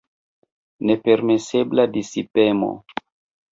Nepermesebla 0.85 1.83
disipemo. 1.93 2.71